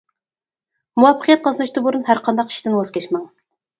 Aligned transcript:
مۇۋەپپەقىيەت 1.01 1.45
قازىنىشتىن 1.47 1.85
بۇرۇن 1.89 2.07
ھەرقانداق 2.11 2.51
ئىشتىن 2.55 2.77
ۋاز 2.81 2.95
كەچمەڭ. 2.97 3.33